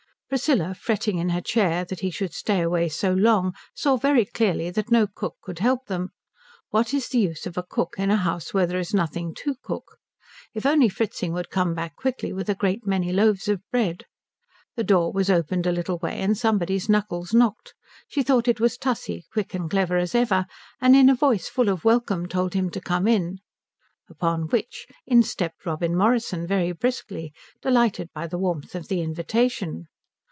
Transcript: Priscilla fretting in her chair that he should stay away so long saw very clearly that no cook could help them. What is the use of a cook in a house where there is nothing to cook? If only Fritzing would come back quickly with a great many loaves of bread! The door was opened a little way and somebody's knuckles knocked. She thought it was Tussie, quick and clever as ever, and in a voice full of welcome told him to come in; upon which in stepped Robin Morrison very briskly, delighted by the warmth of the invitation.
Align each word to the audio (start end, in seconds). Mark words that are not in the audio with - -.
Priscilla 0.31 0.73
fretting 0.73 1.17
in 1.17 1.27
her 1.27 1.41
chair 1.41 1.83
that 1.83 1.99
he 1.99 2.09
should 2.09 2.33
stay 2.33 2.61
away 2.61 2.87
so 2.87 3.11
long 3.11 3.53
saw 3.73 3.97
very 3.97 4.23
clearly 4.23 4.69
that 4.69 4.89
no 4.89 5.05
cook 5.05 5.35
could 5.41 5.59
help 5.59 5.87
them. 5.87 6.11
What 6.69 6.93
is 6.93 7.09
the 7.09 7.17
use 7.19 7.45
of 7.45 7.57
a 7.57 7.63
cook 7.63 7.95
in 7.97 8.09
a 8.09 8.15
house 8.15 8.53
where 8.53 8.65
there 8.65 8.79
is 8.79 8.93
nothing 8.93 9.35
to 9.43 9.55
cook? 9.61 9.97
If 10.53 10.65
only 10.65 10.87
Fritzing 10.87 11.33
would 11.33 11.49
come 11.49 11.73
back 11.73 11.97
quickly 11.97 12.31
with 12.31 12.47
a 12.47 12.55
great 12.55 12.87
many 12.87 13.11
loaves 13.11 13.49
of 13.49 13.59
bread! 13.71 14.05
The 14.77 14.85
door 14.85 15.11
was 15.11 15.29
opened 15.29 15.67
a 15.67 15.71
little 15.73 15.97
way 15.97 16.17
and 16.21 16.37
somebody's 16.37 16.87
knuckles 16.87 17.33
knocked. 17.33 17.73
She 18.07 18.23
thought 18.23 18.47
it 18.47 18.61
was 18.61 18.77
Tussie, 18.77 19.25
quick 19.33 19.53
and 19.53 19.69
clever 19.69 19.97
as 19.97 20.15
ever, 20.15 20.45
and 20.79 20.95
in 20.95 21.09
a 21.09 21.13
voice 21.13 21.49
full 21.49 21.67
of 21.67 21.83
welcome 21.83 22.29
told 22.29 22.53
him 22.53 22.69
to 22.69 22.79
come 22.79 23.05
in; 23.05 23.39
upon 24.07 24.47
which 24.47 24.87
in 25.05 25.23
stepped 25.23 25.65
Robin 25.65 25.93
Morrison 25.93 26.47
very 26.47 26.71
briskly, 26.71 27.33
delighted 27.61 28.07
by 28.13 28.27
the 28.27 28.37
warmth 28.37 28.75
of 28.75 28.87
the 28.87 29.01
invitation. 29.01 29.89